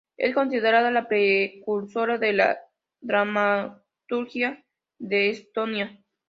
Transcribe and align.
Es 0.17 0.33
considerada 0.33 0.89
la 0.89 1.07
precursora 1.07 2.17
de 2.17 2.33
la 2.33 2.57
dramaturgia 3.01 4.65
de 4.97 5.29
Estonia. 5.29 5.99